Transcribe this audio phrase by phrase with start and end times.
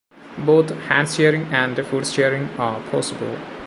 [0.39, 3.37] Both hand-steering and foot-steering are possible.